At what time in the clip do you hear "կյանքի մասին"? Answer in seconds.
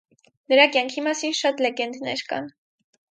0.75-1.35